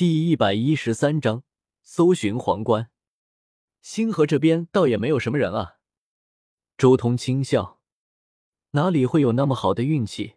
[0.00, 1.44] 第一百一十三章
[1.82, 2.88] 搜寻皇冠。
[3.82, 5.74] 星河这边倒也没有什么人啊。
[6.78, 7.82] 周通轻笑，
[8.70, 10.36] 哪里会有那么好的运气？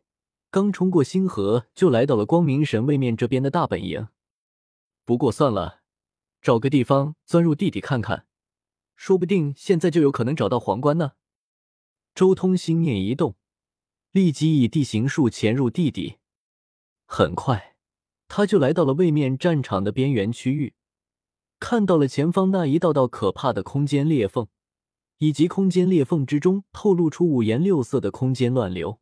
[0.51, 4.09] 刚冲过星河，就来到了光明神位面这边的大本营。
[5.05, 5.83] 不过算了，
[6.41, 8.27] 找个地方钻入地底看看，
[8.97, 11.13] 说不定现在就有可能找到皇冠呢。
[12.13, 13.37] 周通心念一动，
[14.11, 16.17] 立即以地形术潜入地底。
[17.05, 17.72] 很快，
[18.35, 20.73] 他就来到了位面战场的边缘区域，
[21.59, 24.47] 看到了前方那一道道可怕的空间裂缝，
[25.19, 28.99] 以及空间裂缝之中透露出五颜六色的空间乱流。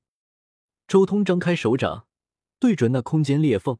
[0.86, 2.08] 周通张开手掌，
[2.60, 3.78] 对准那空间裂缝，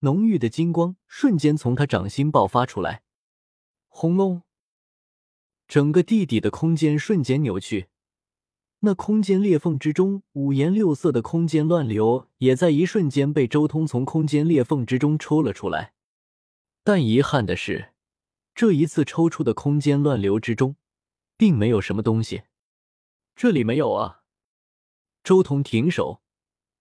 [0.00, 3.04] 浓郁的金光瞬间从他掌心爆发出来。
[3.86, 4.42] 轰隆！
[5.68, 7.86] 整个地底的空间瞬间扭曲，
[8.84, 15.94] 那空间裂缝之中五颜六色的空间乱流也在一瞬间被周通从空间裂缝之中抽了出来。
[16.82, 17.92] 但遗憾的是，
[18.56, 20.74] 这一次抽出的空间乱流之中，
[21.36, 22.42] 并没有什么东西。
[23.36, 24.22] 这里没有啊！
[25.22, 26.20] 周通停手。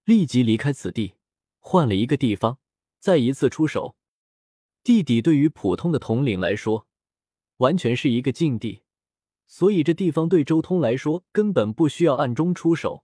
[0.03, 1.13] 立即离开此地，
[1.59, 2.57] 换了一个地方，
[2.99, 3.95] 再一次出手。
[4.83, 6.87] 地底对于普通的统领来说，
[7.57, 8.81] 完全是一个禁地，
[9.51, 13.03] 所以这地方对周通来说根本不需要暗中出手，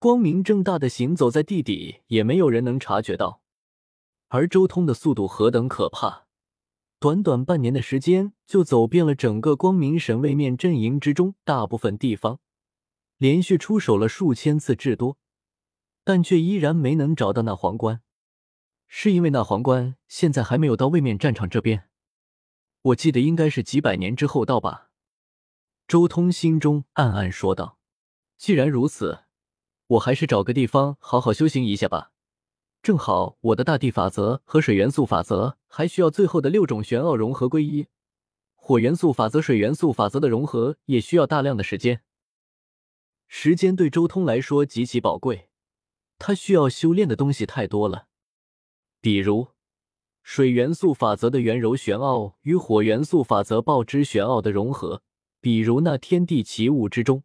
[0.00, 3.40] 光明正大的行走在地底，也没有人能察觉到。
[4.30, 6.26] 而周通的速度何等可怕，
[6.98, 12.40] 短短半年的时间就走遍了整个光明神位面阵营之中大部分地方，
[13.16, 15.18] 连续出手了数千次至多。
[16.02, 18.00] 但却依然没能找到那皇冠，
[18.88, 21.88] 是因为那皇冠现在还没有到位面战场这边。
[22.82, 24.89] 我记得应该是几百年之后到吧。
[25.90, 27.76] 周通心中暗暗说道
[28.38, 29.24] ：“既然如此，
[29.88, 32.12] 我还是找个地方好好修行一下吧。
[32.80, 37.88] 正好我的大地法则和水元素法则还需要最后的六种玄奥融合归一，
[38.54, 42.02] 火元素法则、水元素法则的融合也需要大量的时间。
[43.26, 45.48] 时间对周通来说极其宝贵。”
[46.20, 48.06] 他需要修炼的东西太多了，
[49.00, 49.48] 比如
[50.22, 55.02] 水元素法则的圆柔玄奥与火元素法则爆之玄奥的融合，
[55.40, 57.24] 比如那天地奇物之中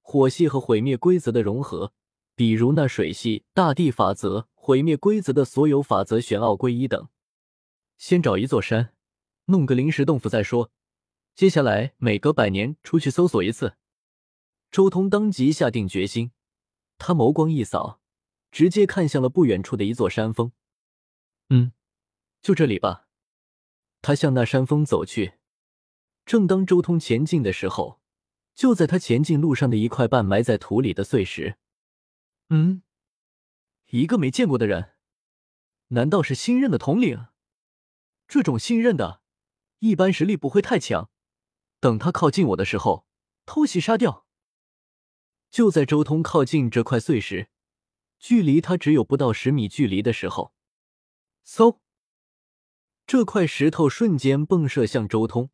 [0.00, 1.92] 火系和毁灭规则的融合，
[2.34, 7.08] 比如那水系大地法则毁灭规则的所有法则玄奥归一等。
[7.96, 8.94] 先找一座山，
[9.46, 10.70] 弄个临时洞府再说。
[11.34, 13.76] 接下来每隔百年出去搜索一次。
[14.70, 16.32] 周通当即下定决心，
[16.98, 18.00] 他眸光一扫。
[18.52, 20.50] 直接看向了不远处的一座山峰，
[21.50, 21.70] 嗯，
[22.42, 23.06] 就这里吧。
[24.02, 25.34] 他向那山峰走去。
[26.30, 28.00] 正当周通前进的时候，
[28.54, 31.56] 就在他前进路上的一块半埋在土里的碎石，
[32.50, 32.84] 嗯，
[33.88, 34.92] 一个没见过的人，
[35.88, 37.26] 难道是新任的统领？
[38.28, 39.22] 这种新任的，
[39.80, 41.10] 一般实力不会太强。
[41.80, 43.08] 等他靠近我的时候，
[43.44, 44.24] 偷袭杀掉。
[45.50, 47.48] 就在周通靠近这块碎石。
[48.20, 50.54] 距离他只有不到十米距离的时候，
[51.44, 51.80] 嗖！
[53.04, 55.50] 这块石头瞬间迸射向周通，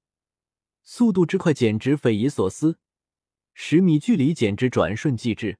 [0.89, 2.79] 速度之快简直匪夷所思，
[3.55, 5.59] 十米距离简直转瞬即至。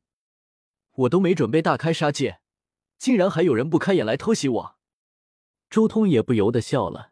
[0.93, 2.41] 我都没准备大开杀戒，
[2.97, 4.77] 竟然还有人不开眼来偷袭我！
[5.69, 7.11] 周通也不由得笑了，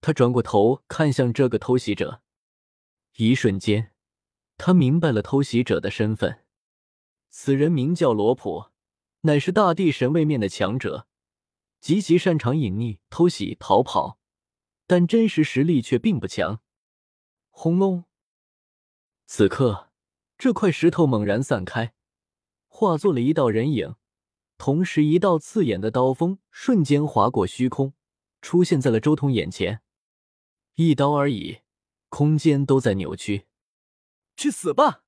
[0.00, 2.22] 他转过头看向这个偷袭者，
[3.18, 3.92] 一瞬间，
[4.58, 6.40] 他明白了偷袭者的身份，
[7.28, 8.66] 此人名叫罗普。
[9.20, 11.06] 乃是大地神位面的强者，
[11.80, 14.18] 极其擅长隐匿、偷袭、逃跑，
[14.88, 16.60] 但真实实力却并不强。
[17.56, 18.04] 轰隆！
[19.26, 19.90] 此刻，
[20.36, 21.94] 这块石头猛然散开，
[22.66, 23.94] 化作了一道人影，
[24.58, 27.94] 同时一道刺眼的刀锋瞬间划过虚空，
[28.42, 29.82] 出现在了周通眼前。
[30.74, 31.60] 一刀而已，
[32.08, 33.46] 空间都在扭曲。
[34.36, 35.04] 去死吧！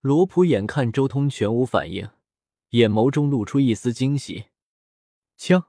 [0.00, 2.08] 罗普眼看周通全无反应。
[2.70, 4.46] 眼眸中露出一丝惊喜，
[5.36, 5.66] 枪！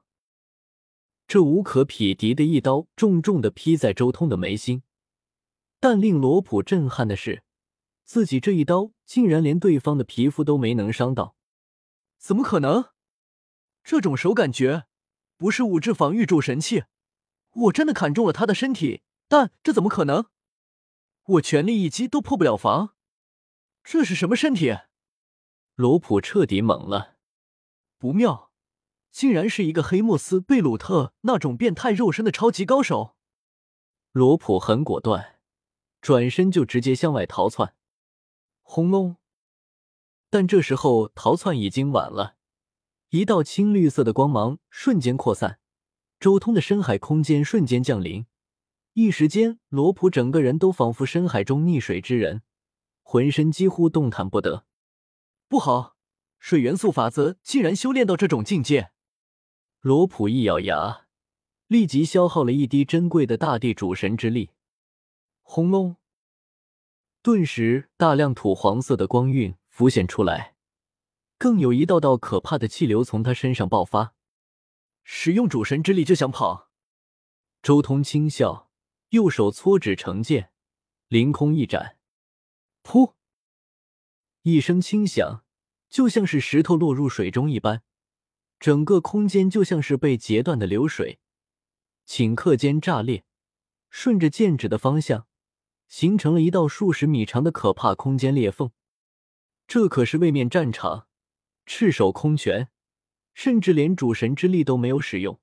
[1.27, 4.83] 这无可匹敌的一刀重重的劈在周通的眉心。
[5.81, 7.43] 但令罗普震撼的是，
[8.03, 11.35] 自己这一刀竟然连对方的皮肤都没能伤到。
[12.19, 12.91] 怎么可能？
[13.83, 14.85] 这种手感绝
[15.37, 16.83] 不是武质防御主神器！
[17.53, 20.27] 我真的砍中了他的身体，但这怎么可能？
[21.23, 22.95] 我全力一击都破不了防，
[23.83, 24.77] 这是什么身体？
[25.73, 27.15] 罗普彻底懵了，
[27.97, 28.51] 不妙，
[29.09, 33.15] 竟然是一个黑莫斯贝鲁特那种变态肉身的超级高手。
[34.11, 35.30] 罗普很果断，
[36.01, 37.75] 转身就直接向外逃窜。
[38.61, 39.17] 轰隆！
[40.29, 42.35] 但这时候逃窜已经晚了，
[43.09, 45.59] 一道青绿色的光芒瞬间扩散，
[46.19, 48.25] 周通的深海空间瞬间降临，
[48.93, 52.41] 一时间，罗普整个人都仿佛深海中溺水之人，
[53.03, 54.65] 浑身几乎动弹不得。
[55.47, 55.97] 不好，
[56.39, 58.91] 水元素法则竟然修炼到这种境界！
[59.81, 61.07] 罗普一咬牙，
[61.67, 64.51] 立即消耗了一滴珍贵的大地主神之力。
[65.53, 65.97] 轰隆！
[67.21, 70.55] 顿时，大量土黄色的光晕浮现出来，
[71.37, 74.15] 更有一道道可怕的气流从他身上爆发。
[75.03, 76.69] 使用主神之力就想跑？
[77.61, 78.71] 周通轻笑，
[79.09, 80.53] 右手搓指成剑，
[81.09, 81.97] 凌空一斩，
[82.81, 83.15] 噗！
[84.43, 85.43] 一声轻响，
[85.89, 87.83] 就像是石头落入水中一般，
[88.57, 91.19] 整个空间就像是被截断的流水，
[92.07, 93.25] 顷刻间炸裂，
[93.89, 95.27] 顺着剑指的方向，
[95.91, 98.71] 形成了一道数十米长的可怕空间裂缝。
[99.67, 101.07] 这可是位面战场，
[101.65, 102.69] 赤手空拳。
[103.33, 105.39] 甚至连主神之力都没有使用，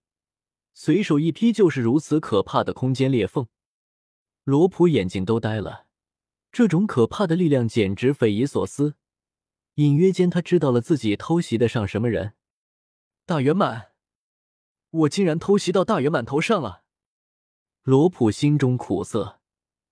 [0.75, 3.49] 随手一劈就是如此可怕的空间裂缝。
[4.45, 5.87] 罗普眼睛都呆了，
[6.53, 8.97] 这种可怕的力量简直匪夷所思。
[9.75, 12.35] 隐约间，他知道了自己偷袭的上什么人。
[13.25, 13.93] 大圆满，
[14.91, 16.85] 我竟然偷袭到大圆满头上了！
[17.83, 19.38] 罗普心中苦涩，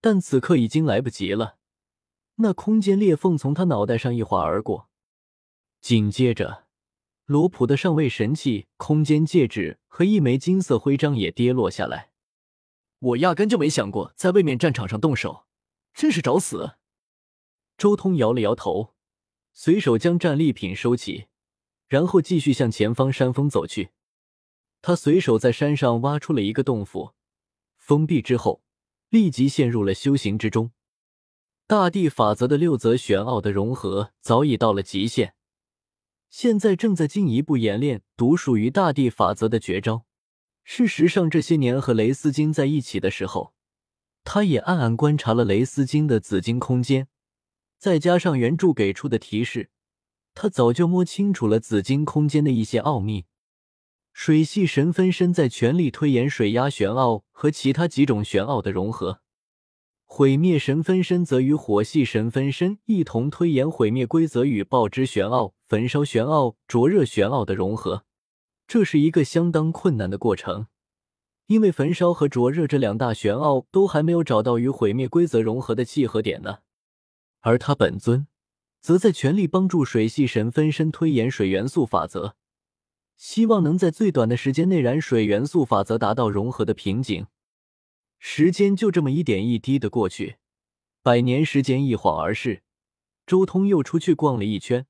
[0.09, 1.57] 但此刻已经来不及了。
[2.37, 4.89] 那空间裂缝从他脑袋上一划而过，
[5.81, 6.67] 紧接着。
[7.25, 12.13] 罗普的上位神器空间戒指和一枚金色徽章也跌落下来。
[13.01, 15.47] 我压根就没想过在位面战场上动手，
[15.93, 16.77] 真是找死！
[17.77, 18.95] 周通摇了摇头，
[19.53, 21.27] 随手将战利品收起，
[21.89, 23.91] 然后继续向前方山峰走去。
[24.81, 27.15] 他随手在山上挖出了一个洞府，
[27.77, 28.63] 封闭之后，
[29.17, 30.73] 立即陷入了修行之中。
[31.67, 35.33] 大地法则的六则玄奥的融合早已到了极限。
[36.29, 40.05] 现在正在进一步演练独属于大地法则的绝招。
[40.65, 43.55] 事实上，这些年和雷斯金在一起的时候，
[44.23, 47.09] 他也暗暗观察了雷斯金的紫金空间，
[47.79, 49.71] 再加上原著给出的提示，
[50.35, 53.25] 他早就摸清楚了紫金空间的一些奥秘。
[54.19, 59.21] 水系神分身在全力推演水压玄奥和其他几种玄奥的融合。
[60.07, 68.05] 毁灭神分身则与火系神分身一同推演毁灭规则与爆之玄奥、焚烧玄奥、灼热玄奥的融合，
[68.67, 70.69] 这是一个相当困难的过程，
[71.49, 76.61] 因为焚烧和灼热这两大玄奥都还没有找到与毁灭规则融合的契合点呢。
[77.41, 78.27] 而他本尊
[78.81, 82.35] 则在全力帮助水系神分身推演水元素法则，
[83.17, 87.27] 希望能在最短的时间内然水元素法则达到融合的瓶颈。
[88.19, 90.37] 时间就这么一点一滴的过去，
[91.03, 92.63] 百年时间一晃而逝。
[93.27, 94.87] 周通又出去逛了一圈，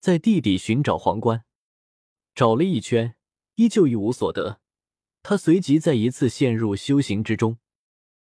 [0.00, 1.44] 在地底寻找皇冠，
[2.34, 3.14] 找了一圈，
[3.54, 4.60] 依旧一无所得。
[5.22, 7.58] 他随即再一次陷入修行之中。